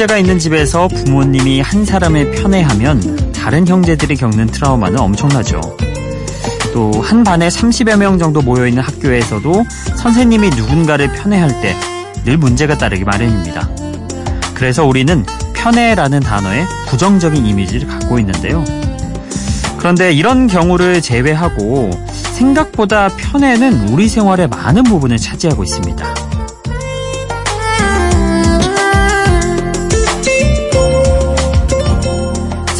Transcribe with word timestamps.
형제가 0.00 0.16
있는 0.16 0.38
집에서 0.38 0.88
부모님이 0.88 1.60
한 1.60 1.84
사람을 1.84 2.30
편애하면 2.30 3.32
다른 3.32 3.68
형제들이 3.68 4.16
겪는 4.16 4.46
트라우마는 4.46 4.98
엄청나죠. 4.98 5.60
또 6.72 6.90
한 7.02 7.22
반에 7.22 7.48
30여 7.48 7.98
명 7.98 8.18
정도 8.18 8.40
모여있는 8.40 8.82
학교에서도 8.82 9.66
선생님이 9.98 10.48
누군가를 10.50 11.12
편애할 11.12 11.60
때 11.60 11.76
늘 12.24 12.38
문제가 12.38 12.78
따르기 12.78 13.04
마련입니다. 13.04 13.68
그래서 14.54 14.86
우리는 14.86 15.24
편애라는 15.52 16.20
단어에 16.20 16.64
부정적인 16.88 17.44
이미지를 17.44 17.86
갖고 17.86 18.18
있는데요. 18.20 18.64
그런데 19.76 20.14
이런 20.14 20.46
경우를 20.46 21.02
제외하고 21.02 21.90
생각보다 22.32 23.08
편애는 23.08 23.90
우리 23.90 24.08
생활의 24.08 24.48
많은 24.48 24.84
부분을 24.84 25.18
차지하고 25.18 25.62
있습니다. 25.62 26.19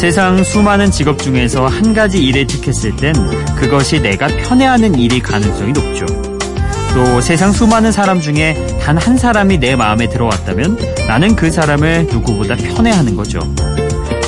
세상 0.01 0.43
수많은 0.43 0.89
직업 0.89 1.19
중에서 1.19 1.67
한 1.67 1.93
가지 1.93 2.23
일에 2.23 2.47
택했을 2.47 2.95
땐 2.95 3.13
그것이 3.55 4.01
내가 4.01 4.25
편애하는 4.25 4.95
일이 4.95 5.19
가능성이 5.19 5.73
높죠. 5.73 6.07
또 6.95 7.21
세상 7.21 7.51
수많은 7.51 7.91
사람 7.91 8.19
중에 8.19 8.55
단 8.81 8.97
한 8.97 9.15
사람이 9.15 9.59
내 9.59 9.75
마음에 9.75 10.09
들어왔다면 10.09 10.79
나는 11.07 11.35
그 11.35 11.51
사람을 11.51 12.07
누구보다 12.11 12.55
편애하는 12.55 13.15
거죠. 13.15 13.41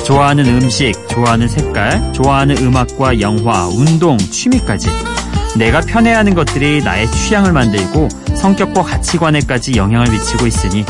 좋아하는 0.06 0.46
음식, 0.46 0.92
좋아하는 1.08 1.48
색깔, 1.48 2.12
좋아하는 2.12 2.56
음악과 2.58 3.20
영화, 3.20 3.66
운동, 3.66 4.16
취미까지. 4.16 4.86
내가 5.56 5.80
편애하는 5.80 6.34
것들이 6.36 6.84
나의 6.84 7.10
취향을 7.10 7.52
만들고 7.52 8.08
성격과 8.36 8.84
가치관에까지 8.84 9.74
영향을 9.74 10.08
미치고 10.12 10.46
있으니 10.46 10.84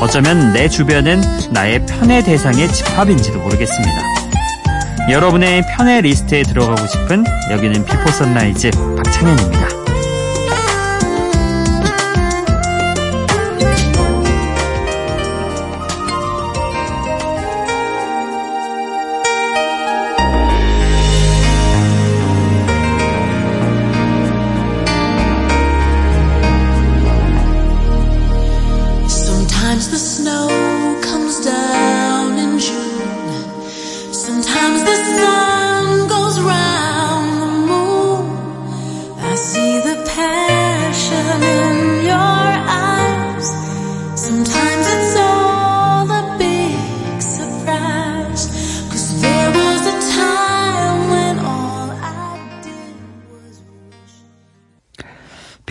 어쩌면 0.00 0.52
내 0.54 0.68
주변은 0.68 1.20
나의 1.52 1.84
편애 1.84 2.22
대상의 2.22 2.68
집합인지도 2.72 3.38
모르겠습니다. 3.38 3.92
여러분의 5.10 5.62
편애 5.76 6.00
리스트에 6.00 6.42
들어가고 6.42 6.86
싶은 6.86 7.24
여기는 7.50 7.84
Before 7.84 8.10
Sunrise 8.10 8.70
박창현입니다. 8.96 9.89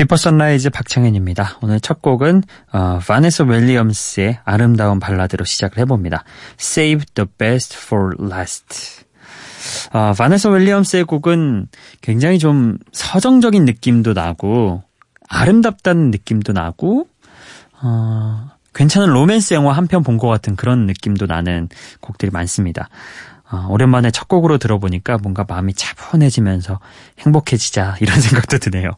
Before 0.10 0.18
Sunrise 0.18 0.72
박창현입니다. 0.72 1.60
오늘 1.62 1.80
첫 1.80 2.02
곡은 2.02 2.42
어, 2.74 3.00
바네사 3.08 3.44
윌리엄스의 3.44 4.40
아름다운 4.44 5.00
발라드로 5.00 5.46
시작을 5.46 5.78
해봅니다. 5.78 6.24
Save 6.60 7.06
the 7.14 7.28
best 7.38 7.78
for 7.78 8.16
last. 8.20 9.06
어, 9.94 10.14
바네사 10.18 10.48
윌리엄스의 10.48 11.04
곡은 11.04 11.68
굉장히 12.02 12.40
좀 12.40 12.80
서정적인 12.92 13.66
느낌도 13.66 14.14
나고 14.14 14.82
아름답다는 15.30 16.10
느낌도 16.10 16.54
나고 16.54 17.08
어, 17.84 18.50
괜찮은 18.74 19.10
로맨스 19.10 19.54
영화 19.54 19.74
한 19.74 19.86
편 19.86 20.02
본 20.02 20.18
것 20.18 20.28
같은 20.28 20.56
그런 20.56 20.88
느낌도 20.88 21.28
나는 21.28 21.70
곡들이 22.02 22.32
많습니다. 22.32 22.90
어, 23.52 23.68
오랜만에 23.70 24.10
첫 24.10 24.28
곡으로 24.28 24.58
들어보니까 24.58 25.20
뭔가 25.20 25.46
마음이 25.48 25.74
차분해지면서 25.76 26.80
행복해지자 27.20 27.98
이런 28.00 28.20
생각도 28.22 28.58
드네요. 28.58 28.92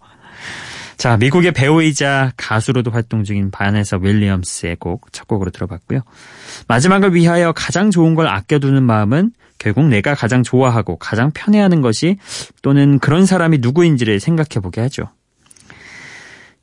자, 1.02 1.18
미국의 1.18 1.52
배우이자 1.52 2.32
가수로도 2.38 2.92
활동 2.92 3.24
중인 3.24 3.50
바네사 3.50 3.98
윌리엄스의 4.04 4.76
곡 4.76 5.12
첫 5.12 5.28
곡으로 5.28 5.50
들어봤고요. 5.50 6.02
마지막을 6.68 7.16
위하여 7.16 7.54
가장 7.54 7.90
좋은 7.90 8.14
걸 8.14 8.28
아껴두는 8.28 8.84
마음은 8.84 9.32
결국 9.58 9.88
내가 9.88 10.14
가장 10.14 10.44
좋아하고 10.44 10.98
가장 10.98 11.32
편해하는 11.32 11.82
것이 11.82 12.18
또는 12.62 13.00
그런 13.00 13.26
사람이 13.26 13.58
누구인지를 13.62 14.20
생각해보게 14.20 14.80
하죠. 14.82 15.10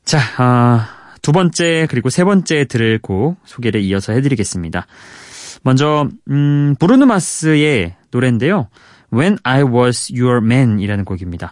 자, 0.05 0.19
어, 0.41 0.83
두 1.21 1.33
번째 1.33 1.87
그리고 1.89 2.09
세 2.09 2.23
번째 2.23 2.63
들을 2.63 2.97
곡 2.97 3.35
소개를 3.43 3.81
이어서 3.81 4.13
해드리겠습니다. 4.13 4.87
먼저 5.63 6.07
음, 6.29 6.77
브루노 6.79 7.07
마스의 7.07 7.93
노래인데요. 8.11 8.69
When 9.13 9.37
I 9.43 9.63
Was 9.63 10.13
Your 10.17 10.37
Man이라는 10.45 11.03
곡입니다. 11.03 11.51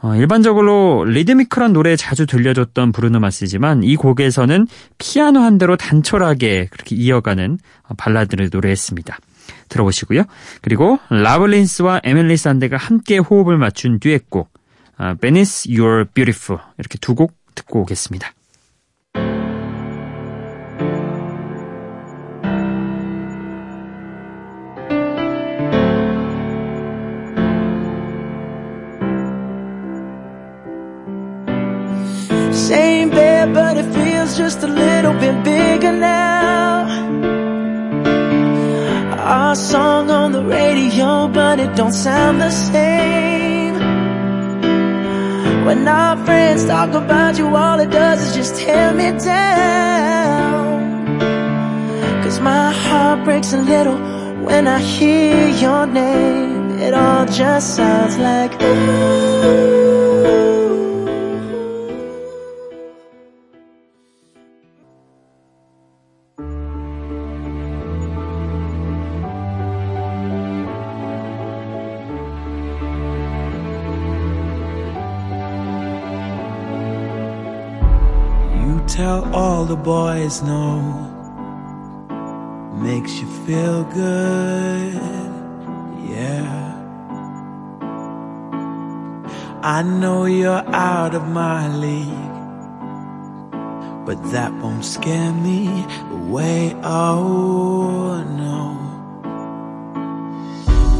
어, 0.00 0.14
일반적으로 0.14 1.04
리드미컬한 1.04 1.72
노래 1.72 1.96
자주 1.96 2.24
들려줬던 2.26 2.92
브루노 2.92 3.18
마스지만 3.18 3.82
이 3.82 3.96
곡에서는 3.96 4.68
피아노 4.98 5.40
한 5.40 5.58
대로 5.58 5.76
단촐하게 5.76 6.68
그렇게 6.70 6.94
이어가는 6.94 7.58
어, 7.88 7.94
발라드를 7.96 8.50
노래했습니다. 8.52 9.18
들어보시고요. 9.68 10.24
그리고 10.62 10.98
라블린스와 11.10 12.02
에밀리 12.04 12.36
산데가 12.36 12.76
함께 12.76 13.18
호흡을 13.18 13.58
맞춘 13.58 13.98
듀엣곡 13.98 14.50
어, 14.98 15.14
Venice 15.20 15.74
You're 15.74 16.06
Beautiful 16.14 16.62
이렇게 16.78 16.98
두 16.98 17.14
곡 17.14 17.32
듣고 17.56 17.80
오겠습니다. 17.80 18.30
Just 34.38 34.62
a 34.62 34.68
little 34.68 35.14
bit 35.14 35.42
bigger 35.42 35.90
now. 35.90 36.86
Our 39.18 39.56
song 39.56 40.10
on 40.10 40.30
the 40.30 40.44
radio, 40.44 41.26
but 41.26 41.58
it 41.58 41.74
don't 41.74 41.92
sound 41.92 42.40
the 42.40 42.50
same. 42.50 43.74
When 45.66 45.88
our 45.88 46.16
friends 46.24 46.66
talk 46.66 46.90
about 46.94 47.36
you, 47.36 47.48
all 47.56 47.80
it 47.80 47.90
does 47.90 48.20
is 48.28 48.34
just 48.36 48.54
tear 48.54 48.94
me 48.94 49.10
down. 49.18 50.78
Cause 52.22 52.38
my 52.38 52.70
heart 52.70 53.24
breaks 53.24 53.52
a 53.52 53.60
little 53.60 53.98
when 54.46 54.68
I 54.68 54.78
hear 54.78 55.48
your 55.48 55.84
name. 55.86 56.78
It 56.78 56.94
all 56.94 57.26
just 57.26 57.74
sounds 57.74 58.16
like 58.18 58.52
ooh. 58.62 59.97
All 79.32 79.64
the 79.64 79.76
boys 79.76 80.42
know 80.42 80.80
makes 82.74 83.18
you 83.20 83.26
feel 83.44 83.84
good, 83.84 84.94
yeah. 86.08 86.68
I 89.62 89.82
know 89.82 90.24
you're 90.24 90.64
out 90.72 91.14
of 91.14 91.28
my 91.28 91.68
league, 91.76 92.36
but 94.06 94.22
that 94.32 94.52
won't 94.62 94.84
scare 94.84 95.32
me 95.32 95.84
away. 96.10 96.74
Oh 96.82 98.22
no. 98.44 98.78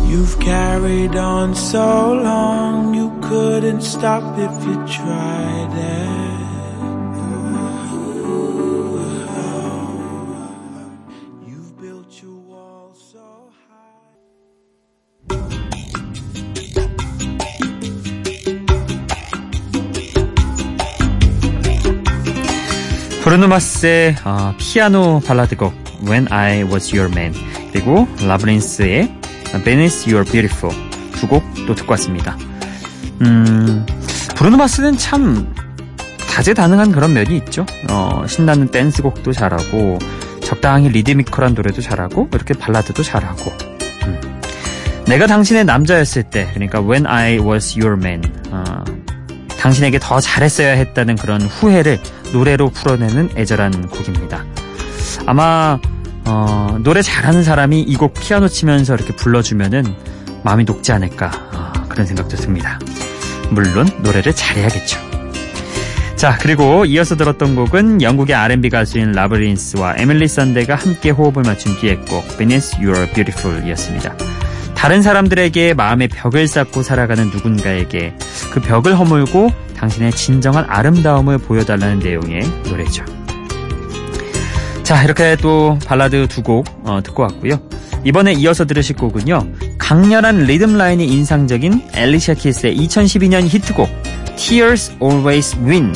You've 0.08 0.40
carried 0.40 1.16
on 1.16 1.54
so 1.54 2.14
long, 2.14 2.94
you 2.94 3.16
couldn't 3.22 3.82
stop 3.82 4.38
if 4.38 4.66
you 4.66 4.74
tried 4.86 5.72
it. 5.74 6.27
브루노마스의 23.28 24.16
어, 24.24 24.54
피아노 24.56 25.20
발라드곡 25.20 25.74
When 26.08 26.32
I 26.32 26.62
Was 26.62 26.96
Your 26.96 27.12
Man 27.14 27.34
그리고 27.70 28.08
라브린스의 28.22 29.14
Venice 29.64 30.10
You're 30.10 30.24
Beautiful 30.24 30.74
두 31.12 31.28
곡 31.28 31.44
또 31.66 31.74
듣고 31.74 31.90
왔습니다. 31.92 32.38
음, 33.20 33.84
브루노 34.34 34.56
마스는 34.56 34.96
참 34.96 35.54
다재다능한 36.30 36.90
그런 36.92 37.12
면이 37.12 37.36
있죠. 37.36 37.66
어, 37.90 38.24
신나는 38.26 38.68
댄스곡도 38.68 39.32
잘하고 39.32 39.98
적당히 40.42 40.88
리드미컬한 40.88 41.52
노래도 41.52 41.82
잘하고 41.82 42.30
이렇게 42.32 42.54
발라드도 42.54 43.02
잘하고 43.02 43.52
음. 44.06 44.40
내가 45.06 45.26
당신의 45.26 45.66
남자였을 45.66 46.22
때 46.22 46.48
그러니까 46.54 46.80
When 46.80 47.06
I 47.06 47.36
Was 47.40 47.78
Your 47.78 48.00
Man 48.02 48.22
어, 48.52 48.64
당신에게 49.60 49.98
더 50.00 50.18
잘했어야 50.18 50.72
했다는 50.72 51.16
그런 51.16 51.42
후회를 51.42 51.98
노래로 52.32 52.70
풀어내는 52.70 53.30
애절한 53.36 53.88
곡입니다. 53.88 54.44
아마 55.26 55.78
어, 56.24 56.78
노래 56.82 57.00
잘하는 57.02 57.42
사람이 57.42 57.80
이 57.82 57.96
곡 57.96 58.14
피아노 58.14 58.48
치면서 58.48 58.94
이렇게 58.94 59.14
불러주면은 59.14 59.84
마음이 60.44 60.64
녹지 60.64 60.92
않을까 60.92 61.30
어, 61.52 61.72
그런 61.88 62.06
생각도 62.06 62.36
듭니다. 62.36 62.78
물론 63.50 63.88
노래를 64.02 64.34
잘해야겠죠. 64.34 64.98
자 66.16 66.36
그리고 66.40 66.84
이어서 66.84 67.16
들었던 67.16 67.54
곡은 67.54 68.02
영국의 68.02 68.34
R&B 68.34 68.70
가수인 68.70 69.12
라브린스와 69.12 69.94
에밀리 69.98 70.26
선데가 70.28 70.74
함께 70.74 71.10
호흡을 71.10 71.44
맞춘 71.44 71.76
듀엣곡 71.80 72.36
Venice 72.36 72.80
You're 72.80 73.12
Beautiful 73.14 73.64
이었습니다. 73.66 74.16
다른 74.74 75.00
사람들에게 75.02 75.74
마음의 75.74 76.08
벽을 76.08 76.46
쌓고 76.48 76.82
살아가는 76.82 77.30
누군가에게 77.30 78.14
그 78.50 78.60
벽을 78.60 78.98
허물고 78.98 79.50
당신의 79.76 80.12
진정한 80.12 80.64
아름다움을 80.68 81.38
보여달라는 81.38 82.00
내용의 82.00 82.40
노래죠. 82.68 83.04
자, 84.82 85.04
이렇게 85.04 85.36
또 85.36 85.78
발라드 85.86 86.28
두곡 86.28 86.66
어, 86.84 87.00
듣고 87.02 87.22
왔고요. 87.22 87.60
이번에 88.04 88.32
이어서 88.32 88.64
들으실 88.64 88.96
곡은요. 88.96 89.46
강렬한 89.78 90.44
리듬 90.44 90.78
라인이 90.78 91.06
인상적인 91.06 91.88
엘리샤 91.94 92.34
키스의 92.34 92.76
2012년 92.78 93.46
히트곡 93.48 93.88
Tears 94.36 94.96
Always 95.02 95.56
Win 95.58 95.92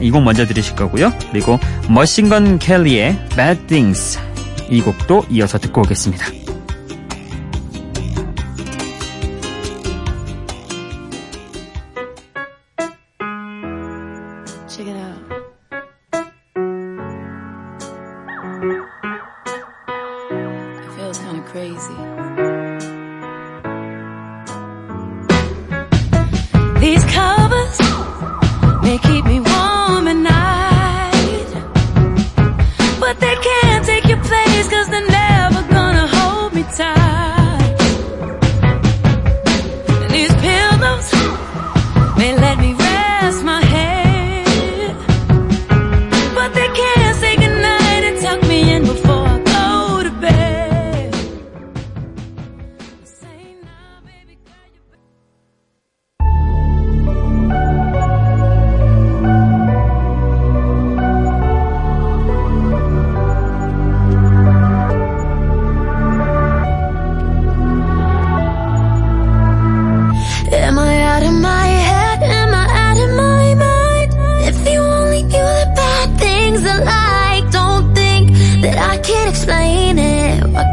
이 0.00 0.10
곡 0.10 0.22
먼저 0.24 0.44
들으실 0.46 0.74
거고요. 0.76 1.12
그리고 1.30 1.58
머신건 1.88 2.58
켈리의 2.58 3.18
Bad 3.36 3.66
Things 3.68 4.18
이 4.68 4.80
곡도 4.82 5.24
이어서 5.30 5.58
듣고 5.58 5.82
오겠습니다. 5.82 6.26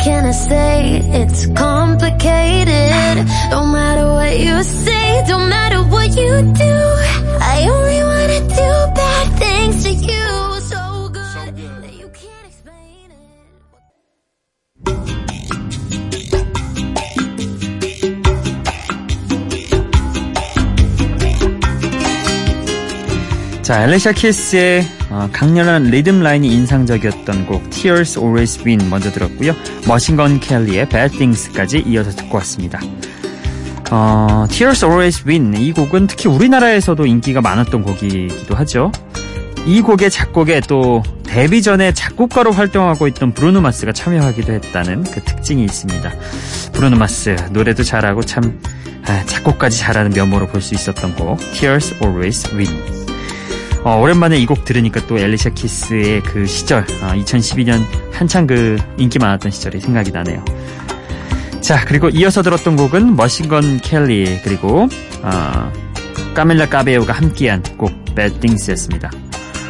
can 0.04 0.26
I 0.26 0.32
say? 0.32 1.02
It's 1.22 1.46
complicated. 1.48 3.28
Don't 3.52 3.72
matter 3.72 4.08
what 4.08 4.40
you 4.40 4.64
say, 4.64 5.24
don't 5.28 5.48
matter 5.50 5.84
what 5.84 6.10
you 6.10 6.42
do. 6.66 6.76
I 7.54 7.68
only 7.70 7.91
자, 23.72 23.84
엘리샤 23.84 24.12
키스의 24.12 24.86
어, 25.10 25.30
강렬한 25.32 25.84
리듬 25.84 26.22
라인이 26.22 26.46
인상적이었던 26.46 27.48
곡 27.48 27.70
Tears 27.70 28.20
Always 28.20 28.64
Win 28.66 28.90
먼저 28.90 29.10
들었고요. 29.14 29.56
머신건 29.88 30.42
켈리의 30.42 30.90
Bad 30.90 31.18
Things까지 31.18 31.86
이어서 31.88 32.12
듣고 32.12 32.36
왔습니다. 32.40 32.82
어, 33.90 34.46
Tears 34.50 34.84
Always 34.84 35.24
Win 35.26 35.54
이 35.54 35.72
곡은 35.72 36.08
특히 36.08 36.28
우리나라에서도 36.28 37.06
인기가 37.06 37.40
많았던 37.40 37.84
곡이기도 37.84 38.56
하죠. 38.56 38.92
이 39.66 39.80
곡의 39.80 40.12
작곡에 40.12 40.60
또 40.68 41.02
데뷔 41.24 41.62
전에 41.62 41.94
작곡가로 41.94 42.52
활동하고 42.52 43.08
있던 43.08 43.34
브루노 43.34 43.62
마스가 43.62 43.94
참여하기도 43.94 44.52
했다는 44.52 45.04
그 45.06 45.24
특징이 45.24 45.64
있습니다. 45.64 46.12
브루노 46.74 46.98
마스 46.98 47.38
노래도 47.52 47.84
잘하고 47.84 48.22
참 48.22 48.60
아, 49.06 49.24
작곡까지 49.26 49.80
잘하는 49.80 50.12
면모로 50.12 50.48
볼 50.48 50.62
수 50.62 50.76
있었던 50.76 51.16
곡 51.16 51.40
Tears 51.54 51.96
Always 52.04 52.54
Win 52.54 53.01
어, 53.84 53.98
오랜만에 54.00 54.38
이 54.38 54.46
곡 54.46 54.64
들으니까 54.66 55.06
또 55.08 55.18
엘리샤 55.18 55.52
키스의 55.52 56.22
그 56.24 56.46
시절, 56.46 56.82
어, 57.02 57.14
2012년 57.16 57.82
한창 58.12 58.46
그 58.46 58.78
인기 58.98 59.18
많았던 59.18 59.52
시절이 59.52 59.80
생각이 59.80 60.12
나네요. 60.12 60.44
자, 61.62 61.84
그리고 61.86 62.10
이어서 62.10 62.42
들었던 62.44 62.76
곡은 62.76 63.16
머신건 63.16 63.80
켈리, 63.82 64.40
그리고, 64.44 64.88
어, 65.24 65.72
까밀라 66.36 66.68
까베오가 66.68 67.14
함께한 67.14 67.64
곡, 67.78 67.92
Bad 68.16 68.40
Things였습니다. 68.40 69.10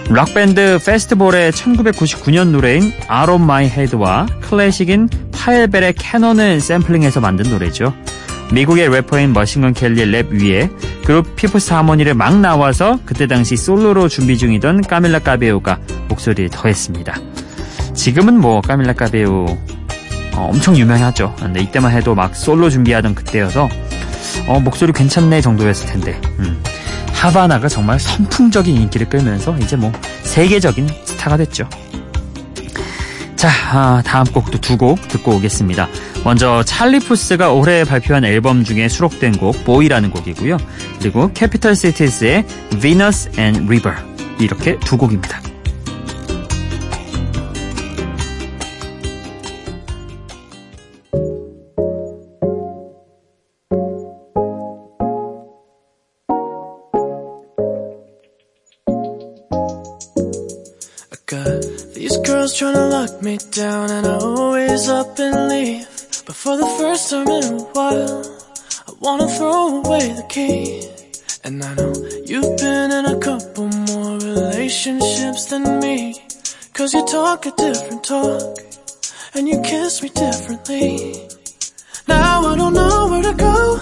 락밴드 0.09 0.79
패스트볼의 0.85 1.51
1999년 1.53 2.49
노래인 2.51 2.83
Out 3.09 3.31
of 3.31 3.43
My 3.43 3.65
Head와 3.65 4.25
클래식인 4.41 5.09
파헬벨의 5.31 5.93
캐논을 5.93 6.59
샘플링해서 6.59 7.21
만든 7.21 7.49
노래죠. 7.49 7.93
미국의 8.51 8.89
래퍼인 8.89 9.33
머신건 9.33 9.73
켈리의 9.73 10.07
랩 10.07 10.31
위에 10.31 10.69
그룹 11.05 11.35
피프스 11.35 11.73
하모니를 11.73 12.13
막 12.13 12.37
나와서 12.39 12.99
그때 13.05 13.27
당시 13.27 13.55
솔로로 13.55 14.07
준비 14.09 14.37
중이던 14.37 14.81
까밀라 14.81 15.19
까베오가 15.19 15.79
목소리를 16.09 16.49
더했습니다. 16.49 17.15
지금은 17.93 18.39
뭐 18.39 18.61
까밀라 18.61 18.93
까베오 18.93 19.45
어, 20.35 20.49
엄청 20.53 20.77
유명하죠. 20.77 21.33
근데 21.39 21.61
이때만 21.61 21.91
해도 21.91 22.15
막 22.15 22.35
솔로 22.35 22.69
준비하던 22.69 23.15
그때여서 23.15 23.69
어, 24.47 24.59
목소리 24.59 24.91
괜찮네 24.93 25.41
정도였을 25.41 25.87
텐데 25.87 26.19
음. 26.39 26.61
Havana가 27.13 27.67
정말 27.67 27.99
선풍적인 27.99 28.75
인기를 28.75 29.07
끌면서 29.09 29.55
이제 29.59 29.75
뭐 29.75 29.91
세계적인 30.23 30.87
스타가 31.05 31.37
됐죠. 31.37 31.69
자, 33.35 33.49
아, 33.71 34.01
다음 34.05 34.25
곡도 34.25 34.59
두 34.59 34.77
곡 34.77 35.07
듣고 35.07 35.35
오겠습니다. 35.35 35.87
먼저 36.23 36.63
찰리 36.63 36.99
푸스가 36.99 37.51
올해 37.51 37.83
발표한 37.83 38.25
앨범 38.25 38.63
중에 38.63 38.87
수록된 38.87 39.37
곡 39.37 39.63
Boy라는 39.65 40.11
곡이고요. 40.11 40.57
그리고 40.99 41.31
캐피털 41.33 41.75
시티즈의 41.75 42.45
Venus 42.79 43.29
and 43.39 43.63
River 43.65 43.95
이렇게 44.39 44.77
두 44.79 44.97
곡입니다. 44.97 45.41
But 66.31 66.37
for 66.37 66.55
the 66.55 66.71
first 66.79 67.09
time 67.09 67.27
in 67.27 67.43
a 67.43 67.61
while 67.75 68.23
I 68.87 68.93
wanna 69.01 69.27
throw 69.27 69.83
away 69.83 70.13
the 70.13 70.23
key 70.29 70.87
And 71.43 71.61
I 71.61 71.73
know 71.75 71.91
you've 72.25 72.55
been 72.55 72.89
in 72.89 73.05
a 73.05 73.19
couple 73.19 73.67
more 73.67 74.17
relationships 74.17 75.47
than 75.47 75.81
me 75.81 76.15
Cause 76.71 76.93
you 76.93 77.05
talk 77.05 77.45
a 77.47 77.51
different 77.51 78.05
talk 78.05 78.57
and 79.35 79.45
you 79.49 79.59
kiss 79.61 80.01
me 80.01 80.07
differently. 80.07 81.27
Now 82.07 82.45
I 82.45 82.55
don't 82.55 82.75
know 82.75 83.07
where 83.09 83.23
to 83.23 83.33
go 83.33 83.81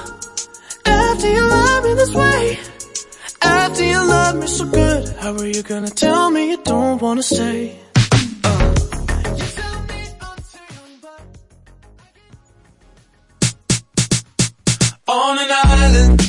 after 0.87 1.31
you 1.31 1.45
love 1.45 1.83
me 1.83 1.93
this 1.93 2.15
way. 2.15 2.59
After 3.43 3.83
you 3.83 3.99
love 4.07 4.35
me 4.37 4.47
so 4.47 4.65
good, 4.65 5.15
how 5.17 5.37
are 5.37 5.45
you 5.45 5.61
gonna 5.61 5.91
tell 5.91 6.31
me 6.31 6.49
you 6.49 6.57
don't 6.63 6.99
wanna 6.99 7.21
stay? 7.21 7.77
On 15.11 15.39
an 15.39 15.47
island, 15.49 16.28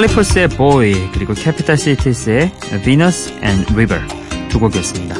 푸스의 0.00 0.48
Boy 0.48 1.10
그리고 1.12 1.34
캐피탈 1.34 1.76
시티즈의 1.76 2.50
Venus 2.82 3.30
and 3.44 3.70
River 3.72 4.02
두 4.48 4.58
곡이었습니다. 4.58 5.16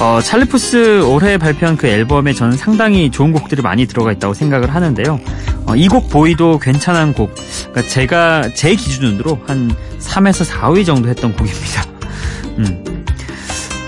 어, 0.00 0.20
찰리 0.22 0.44
푸스 0.44 1.02
올해 1.02 1.38
발표한 1.38 1.76
그 1.76 1.86
앨범에 1.86 2.34
저는 2.34 2.56
상당히 2.56 3.10
좋은 3.10 3.32
곡들이 3.32 3.62
많이 3.62 3.86
들어가 3.86 4.12
있다고 4.12 4.34
생각을 4.34 4.74
하는데요. 4.74 5.18
어, 5.66 5.74
이곡 5.74 6.10
Boy도 6.10 6.58
괜찮은 6.58 7.14
곡. 7.14 7.34
그러니까 7.70 7.82
제가 7.82 8.50
제 8.54 8.74
기준으로 8.74 9.40
한 9.46 9.74
3에서 9.98 10.46
4위 10.46 10.84
정도 10.84 11.08
했던 11.08 11.32
곡입니다. 11.34 11.84
음. 12.58 13.04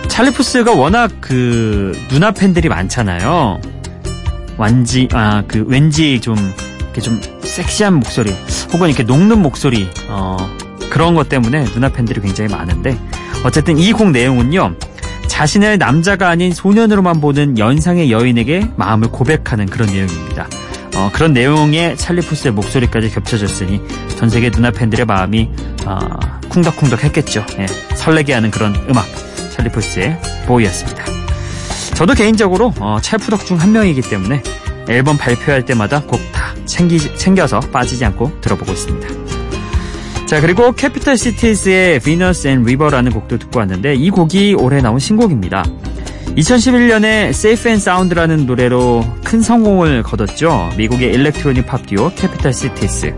찰리 0.08 0.30
푸스가 0.30 0.72
워낙 0.72 1.10
그 1.20 1.92
누나 2.08 2.30
팬들이 2.30 2.68
많잖아요. 2.68 3.60
완지 4.56 5.08
아 5.12 5.42
그 5.46 5.64
왠지 5.66 6.20
좀 6.20 6.36
이렇게 6.80 7.00
좀 7.00 7.20
섹시한 7.54 7.94
목소리 7.94 8.34
혹은 8.72 8.88
이렇게 8.88 9.02
녹는 9.04 9.40
목소리 9.40 9.88
어 10.08 10.36
그런 10.90 11.14
것 11.14 11.28
때문에 11.28 11.64
누나 11.66 11.88
팬들이 11.88 12.20
굉장히 12.20 12.50
많은데 12.52 12.98
어쨌든 13.44 13.78
이 13.78 13.92
곡 13.92 14.10
내용은요 14.10 14.74
자신을 15.28 15.78
남자가 15.78 16.28
아닌 16.28 16.52
소년으로만 16.52 17.20
보는 17.20 17.58
연상의 17.58 18.10
여인에게 18.12 18.68
마음을 18.76 19.08
고백하는 19.08 19.66
그런 19.66 19.88
내용입니다. 19.88 20.46
어, 20.96 21.10
그런 21.12 21.32
내용의 21.32 21.96
찰리푸스의 21.96 22.52
목소리까지 22.52 23.10
겹쳐졌으니 23.10 23.80
전 24.16 24.28
세계 24.28 24.50
누나 24.50 24.70
팬들의 24.70 25.04
마음이 25.06 25.50
어, 25.86 25.98
쿵덕쿵덕 26.50 27.02
했겠죠. 27.02 27.44
예, 27.58 27.66
설레게 27.96 28.32
하는 28.32 28.52
그런 28.52 28.76
음악 28.88 29.04
찰리푸스의 29.50 30.20
보이였습니다. 30.46 31.04
저도 31.94 32.14
개인적으로 32.14 32.72
어, 32.78 32.98
찰푸덕 33.02 33.44
중 33.44 33.56
한 33.56 33.72
명이기 33.72 34.02
때문에 34.02 34.40
앨범 34.88 35.16
발표할 35.16 35.64
때마다 35.64 36.00
꼭다 36.02 36.43
챙겨서 36.66 37.60
빠지지 37.60 38.04
않고 38.04 38.40
들어보고 38.40 38.72
있습니다. 38.72 39.08
자 40.26 40.40
그리고 40.40 40.72
캐피탈 40.72 41.16
시티즈의 41.16 42.00
Venus 42.00 42.46
and 42.46 42.64
River라는 42.64 43.12
곡도 43.12 43.38
듣고 43.38 43.58
왔는데 43.60 43.94
이 43.94 44.10
곡이 44.10 44.54
올해 44.54 44.80
나온 44.80 44.98
신곡입니다. 44.98 45.64
2011년에 46.36 47.28
Safe 47.28 47.70
and 47.70 47.82
Sound라는 47.82 48.46
노래로 48.46 49.04
큰 49.22 49.40
성공을 49.40 50.02
거뒀죠. 50.02 50.70
미국의 50.76 51.12
electronic 51.12 51.66
팝 51.66 51.86
듀오 51.86 52.10
캐피탈 52.14 52.52
시티즈. 52.52 53.14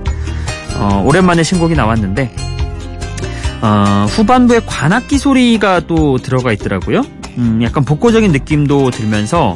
어, 0.79 1.03
오랜만에 1.07 1.43
신곡이 1.43 1.75
나왔는데 1.75 2.31
어, 3.63 4.07
후반부에 4.09 4.61
관악기 4.67 5.19
소리가 5.19 5.81
또 5.81 6.19
들어가 6.19 6.53
있더라고요. 6.53 7.03
음, 7.39 7.61
약간 7.63 7.85
복고적인 7.85 8.33
느낌도 8.33 8.91
들면서 8.91 9.55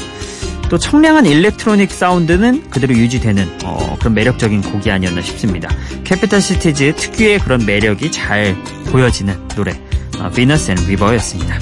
또 0.70 0.78
청량한 0.78 1.26
electronic 1.26 1.90
사운드는 1.90 2.70
그대로 2.70 2.94
유지되는 2.94 3.58
어, 3.64 3.96
그런 3.98 4.14
매력적인 4.14 4.62
곡이 4.62 4.88
아니었나 4.88 5.20
싶습니다. 5.20 5.68
캐피탈 6.04 6.40
시티즈 6.40 6.94
특유의 6.94 7.40
그런 7.40 7.66
매력이 7.66 8.12
잘 8.12 8.56
보여지는 8.86 9.48
노래 9.56 9.72
어, 10.20 10.30
Venus 10.30 10.70
and 10.70 10.84
River였습니다. 10.84 11.58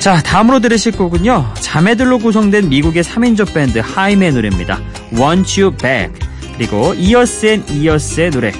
자 0.00 0.20
다음으로 0.20 0.58
들으실 0.58 0.92
곡은요 0.92 1.54
자매들로 1.60 2.18
구성된 2.18 2.70
미국의 2.70 3.04
3인조 3.04 3.54
밴드 3.54 3.78
하임의 3.78 4.32
노래입니다. 4.32 4.80
Want 5.14 5.62
You 5.62 5.76
Back 5.76 6.28
그리고 6.56 6.92
이어스 6.94 7.46
앤 7.46 7.64
이어스의 7.70 8.30
노래 8.32 8.52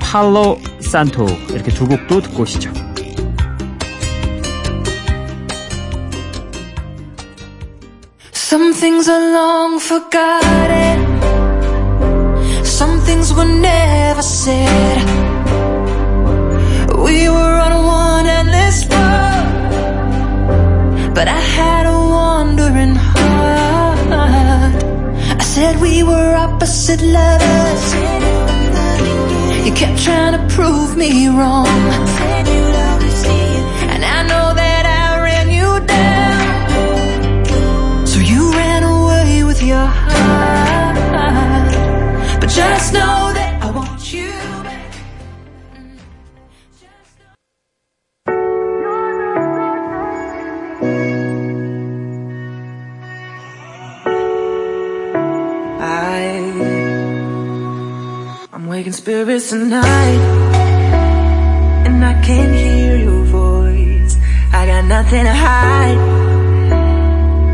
Palo 0.00 0.60
Santo 0.80 1.26
이렇게 1.48 1.70
두 1.70 1.86
곡도 1.86 2.20
듣고 2.20 2.42
오시죠. 2.42 2.91
Things 8.82 9.08
are 9.08 9.24
long 9.32 9.78
forgotten. 9.78 10.98
Some 12.64 12.98
things 13.06 13.32
were 13.32 13.44
never 13.44 14.22
said. 14.22 14.96
We 17.06 17.28
were 17.28 17.56
on 17.66 17.72
one 18.06 18.26
endless 18.26 18.78
road, 18.92 19.44
but 21.14 21.26
I 21.28 21.42
had 21.58 21.84
a 21.86 21.98
wandering 22.16 22.96
heart. 22.96 24.08
I 25.42 25.44
said 25.54 25.80
we 25.80 26.02
were 26.02 26.34
opposite 26.46 27.02
lovers. 27.02 27.84
You 29.64 29.72
kept 29.82 29.98
trying 30.02 30.34
to 30.38 30.42
prove 30.56 30.96
me 30.96 31.28
wrong. 31.28 31.92
Your 39.62 39.86
heart. 39.86 40.96
But 42.40 42.50
just 42.50 42.92
know 42.92 43.32
that 43.34 43.62
I 43.62 43.70
want 43.70 44.12
you. 44.12 44.32
I 55.84 56.22
I'm 58.52 58.66
waking 58.66 58.92
spirits 58.92 59.50
tonight 59.50 60.20
And 61.86 62.04
I 62.04 62.14
can 62.22 62.52
hear 62.54 62.96
your 62.96 63.24
voice 63.24 64.16
I 64.52 64.66
got 64.66 64.84
nothing 64.84 65.24
to 65.24 65.32
hide 65.32 65.98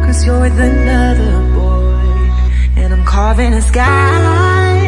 Cause 0.05 0.25
you're 0.27 0.41
with 0.41 0.59
another 0.59 1.38
carving 3.18 3.54
a 3.54 3.62
sky 3.62 4.88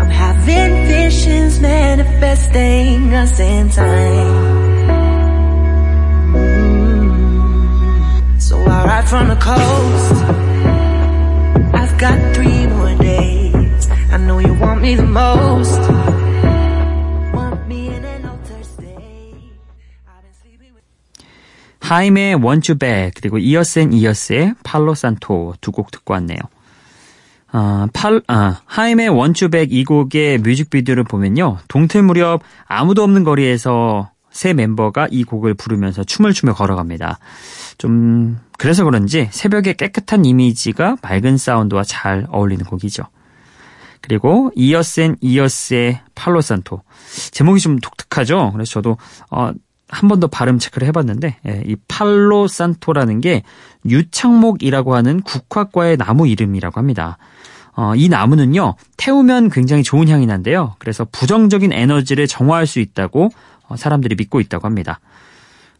I'm 0.00 0.10
having 0.10 0.72
visions 0.86 1.60
manifesting 1.60 3.14
us 3.14 3.38
in 3.40 3.70
time 3.70 4.58
Mm. 7.08 8.40
So 8.40 8.54
I 8.60 8.84
ride 8.84 9.08
from 9.08 9.28
the 9.28 9.36
coast 9.36 10.16
I've 11.74 11.94
got 11.98 12.16
three 12.34 12.66
more 12.66 12.94
days. 12.96 13.88
I 14.12 14.16
know 14.18 14.38
you 14.38 14.52
want 14.54 14.80
me 14.82 14.94
the 14.94 15.02
most. 15.04 15.80
Want 17.34 17.66
me 17.68 17.88
in 17.88 18.04
an 18.04 18.24
altar 18.26 18.62
stay. 18.62 19.34
I've 20.06 20.22
been 20.22 20.34
sleeping 20.42 20.72
with. 20.74 20.84
하임의 21.80 22.34
Want 22.42 22.70
You 22.70 22.78
Back 22.78 23.20
그리고 23.20 23.38
이어스 23.38 23.78
앤 23.80 23.92
이어스의 23.92 24.54
팔로 24.64 24.94
산토 24.94 25.54
두 25.60 25.72
곡 25.72 25.90
듣고 25.90 26.14
왔네요. 26.14 26.38
아, 27.55 27.87
팔, 27.93 28.19
아, 28.27 28.61
하임의 28.65 29.09
Back 29.51 29.67
이 29.69 29.83
곡의 29.83 30.39
뮤직비디오를 30.39 31.03
보면요. 31.03 31.59
동틀 31.67 32.01
무렵 32.01 32.41
아무도 32.65 33.03
없는 33.03 33.23
거리에서 33.23 34.09
세 34.31 34.53
멤버가 34.53 35.07
이 35.11 35.23
곡을 35.23 35.53
부르면서 35.53 36.03
춤을 36.03 36.33
추며 36.33 36.55
걸어갑니다. 36.55 37.19
좀 37.77 38.39
그래서 38.57 38.83
그런지 38.83 39.29
새벽의 39.31 39.75
깨끗한 39.75 40.25
이미지가 40.25 40.97
맑은 41.03 41.37
사운드와 41.37 41.83
잘 41.83 42.25
어울리는 42.31 42.65
곡이죠. 42.65 43.03
그리고 44.01 44.51
이어스 44.55 45.01
앤 45.01 45.15
이어스의 45.21 46.01
Palo 46.15 46.41
Santo 46.41 46.81
제목이 47.31 47.61
좀 47.61 47.77
독특하죠. 47.77 48.51
그래서 48.53 48.71
저도 48.71 48.97
어, 49.29 49.51
한 49.89 50.09
번 50.09 50.19
더 50.19 50.27
발음 50.27 50.59
체크를 50.59 50.87
해봤는데 50.87 51.37
예, 51.47 51.63
이 51.65 51.75
팔로 51.87 52.47
산토라는 52.47 53.21
게 53.21 53.43
유창목이라고 53.85 54.95
하는 54.95 55.21
국화과의 55.21 55.97
나무 55.97 56.27
이름이라고 56.27 56.79
합니다. 56.79 57.17
어, 57.75 57.93
이 57.95 58.09
나무는요 58.09 58.75
태우면 58.97 59.49
굉장히 59.49 59.83
좋은 59.83 60.07
향이 60.07 60.25
난데요. 60.25 60.75
그래서 60.79 61.05
부정적인 61.11 61.73
에너지를 61.73 62.27
정화할 62.27 62.67
수 62.67 62.79
있다고 62.79 63.29
어, 63.67 63.75
사람들이 63.75 64.15
믿고 64.15 64.39
있다고 64.39 64.65
합니다. 64.65 64.99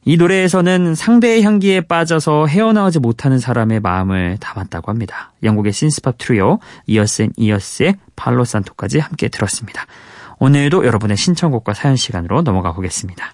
이 0.06 0.18
노래에서는 0.18 0.96
상대의 0.96 1.44
향기에 1.44 1.82
빠져서 1.82 2.48
헤어나오지 2.48 3.00
못하는 3.00 3.40
사람의 3.40 3.80
마음을 3.80 4.38
담았다고 4.40 4.92
합니다. 4.92 5.32
영국의 5.44 5.72
신스팝 5.72 6.18
트리오 6.18 6.60
Years 6.88 7.22
and 7.22 7.32
Years의 7.38 7.96
Palo 8.18 8.41
Santo까지 8.41 9.00
함께 9.00 9.30
들었습니다. 9.30 9.86
오늘도 10.40 10.86
여러분의 10.86 11.16
신청곡과 11.16 11.74
사연 11.74 11.96
시간으로 11.96 12.42
넘어가 12.42 12.74
보겠습니다. 12.74 13.34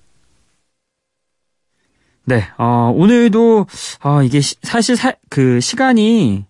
네, 2.25 2.43
어, 2.57 2.93
오늘도 2.95 3.65
어, 4.03 4.23
이게 4.23 4.41
시, 4.41 4.55
사실 4.63 4.95
사, 4.95 5.13
그 5.29 5.59
시간이 5.59 6.45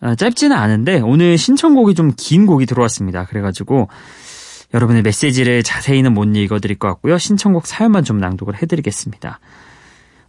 어, 0.00 0.14
짧지는 0.14 0.56
않은데 0.56 1.00
오늘 1.00 1.38
신청곡이 1.38 1.94
좀 1.94 2.12
긴 2.16 2.46
곡이 2.46 2.66
들어왔습니다. 2.66 3.26
그래가지고 3.26 3.88
여러분의 4.74 5.02
메시지를 5.02 5.62
자세히는 5.62 6.14
못 6.14 6.24
읽어드릴 6.24 6.78
것 6.78 6.88
같고요. 6.88 7.18
신청곡 7.18 7.66
사연만 7.66 8.04
좀 8.04 8.18
낭독을 8.18 8.60
해드리겠습니다. 8.62 9.38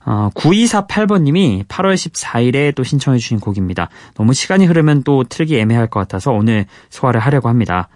어, 0.06 0.30
9248번님이 0.36 1.66
8월 1.68 1.94
14일에 1.96 2.76
또 2.76 2.84
신청해 2.84 3.20
주신 3.20 3.40
곡입니다. 3.40 3.90
너무 4.16 4.34
시간이 4.34 4.66
흐르면 4.66 5.04
또 5.04 5.24
틀기 5.24 5.58
애매할 5.58 5.88
것 5.88 6.02
같아서 6.02 6.32
오늘 6.32 6.66
소화를 6.90 7.22
하려고 7.22 7.48
합니다. 7.48 7.88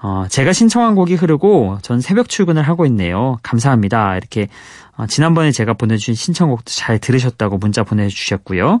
어, 0.00 0.26
제가 0.28 0.52
신청한 0.52 0.94
곡이 0.94 1.14
흐르고 1.14 1.78
전 1.82 2.00
새벽 2.00 2.28
출근을 2.28 2.62
하고 2.62 2.86
있네요. 2.86 3.38
감사합니다. 3.42 4.16
이렇게 4.16 4.48
어, 4.96 5.06
지난번에 5.06 5.50
제가 5.50 5.74
보내주신 5.74 6.14
신청곡도 6.14 6.70
잘 6.70 6.98
들으셨다고 6.98 7.58
문자 7.58 7.82
보내주셨고요. 7.82 8.80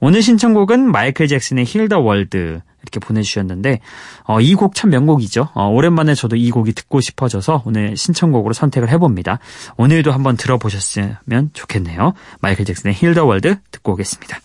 오늘 0.00 0.22
신청곡은 0.22 0.90
마이클 0.90 1.26
잭슨의 1.28 1.64
Heal 1.64 1.88
the 1.88 1.98
World 2.00 2.60
이렇게 2.82 3.00
보내주셨는데 3.00 3.80
어, 4.24 4.40
이 4.40 4.54
곡 4.54 4.74
참 4.74 4.90
명곡이죠. 4.90 5.48
어, 5.54 5.68
오랜만에 5.68 6.14
저도 6.14 6.36
이 6.36 6.50
곡이 6.50 6.72
듣고 6.72 7.00
싶어져서 7.00 7.62
오늘 7.66 7.96
신청곡으로 7.96 8.52
선택을 8.52 8.90
해봅니다. 8.90 9.38
오늘도 9.78 10.12
한번 10.12 10.36
들어보셨으면 10.36 11.50
좋겠네요. 11.54 12.12
마이클 12.40 12.64
잭슨의 12.64 12.94
힐 12.94 13.14
더 13.14 13.24
월드 13.24 13.56
듣고 13.70 13.92
오겠습니다. 13.92 14.38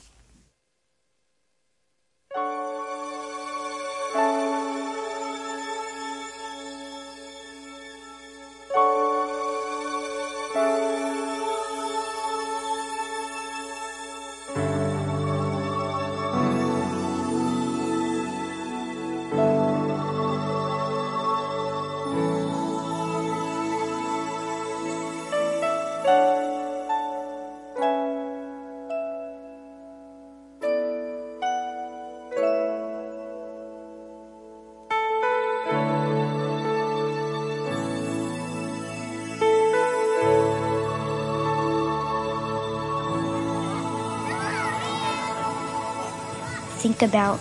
Think 46.83 47.01
about 47.01 47.39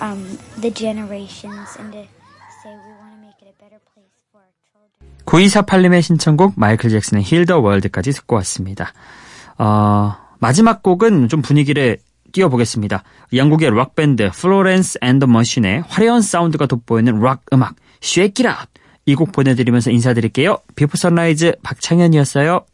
um, 0.00 0.24
the 0.60 0.72
generations 0.72 1.76
and 1.78 1.92
to 1.92 2.02
say 2.64 2.72
we 2.72 2.92
want 2.96 3.12
to 3.12 3.20
make 3.20 3.36
it 3.44 3.48
a 3.52 3.56
better 3.60 3.80
place 3.92 4.16
for 4.32 4.40
our 4.40 4.54
children. 4.72 5.04
9248님의 5.26 6.02
신청곡 6.02 6.54
마이클 6.56 6.88
잭슨의 6.88 7.22
Heal 7.22 7.43
the 7.43 7.58
World까지 7.58 8.12
듣고 8.12 8.36
왔습니다. 8.36 8.92
어, 9.58 10.16
마지막 10.38 10.82
곡은 10.82 11.28
좀 11.28 11.42
분위기를 11.42 11.98
띄워보겠습니다. 12.32 13.02
영국의 13.34 13.70
록밴드 13.70 14.30
Florence 14.30 14.98
and 15.02 15.14
the 15.14 15.26
Machine의 15.26 15.84
화려한 15.86 16.22
사운드가 16.22 16.66
돋보이는 16.66 17.18
록 17.20 17.42
음악 17.52 17.74
Shake 18.02 18.46
It 18.46 18.48
Out 18.48 18.70
이곡 19.04 19.32
보내드리면서 19.32 19.90
인사드릴게요. 19.90 20.58
Before 20.74 20.96
Sunrise 20.96 21.56
박창현이었어요. 21.62 22.64